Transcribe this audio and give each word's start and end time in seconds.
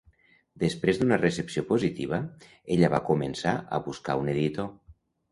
Després 0.61 0.99
d'una 1.01 1.17
recepció 1.19 1.63
positiva, 1.67 2.19
ella 2.75 2.89
va 2.93 3.01
començar 3.09 3.53
a 3.77 3.81
buscar 3.89 4.15
un 4.23 4.33
editor. 4.33 4.73